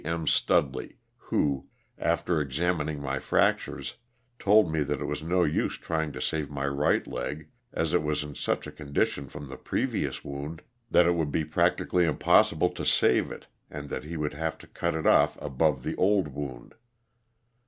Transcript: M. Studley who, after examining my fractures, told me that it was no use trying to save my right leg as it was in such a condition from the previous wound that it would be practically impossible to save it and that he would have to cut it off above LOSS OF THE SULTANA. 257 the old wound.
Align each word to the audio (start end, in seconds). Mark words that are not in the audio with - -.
M. 0.03 0.25
Studley 0.25 0.97
who, 1.15 1.67
after 1.99 2.41
examining 2.41 2.99
my 3.03 3.19
fractures, 3.19 3.97
told 4.39 4.71
me 4.73 4.81
that 4.81 4.99
it 4.99 5.05
was 5.05 5.21
no 5.21 5.43
use 5.43 5.77
trying 5.77 6.11
to 6.13 6.19
save 6.19 6.49
my 6.49 6.65
right 6.65 7.05
leg 7.05 7.51
as 7.71 7.93
it 7.93 8.01
was 8.01 8.23
in 8.23 8.33
such 8.33 8.65
a 8.65 8.71
condition 8.71 9.29
from 9.29 9.47
the 9.47 9.57
previous 9.57 10.23
wound 10.25 10.63
that 10.89 11.05
it 11.05 11.13
would 11.13 11.29
be 11.31 11.45
practically 11.45 12.05
impossible 12.05 12.71
to 12.71 12.83
save 12.83 13.31
it 13.31 13.45
and 13.69 13.89
that 13.89 14.03
he 14.03 14.17
would 14.17 14.33
have 14.33 14.57
to 14.57 14.65
cut 14.65 14.95
it 14.95 15.05
off 15.05 15.35
above 15.39 15.73
LOSS 15.73 15.77
OF 15.77 15.83
THE 15.83 15.91
SULTANA. 15.91 15.91
257 15.91 15.91
the 15.91 16.01
old 16.01 16.27
wound. 16.59 16.73